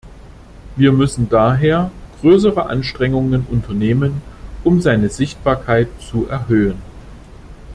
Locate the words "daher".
1.29-1.91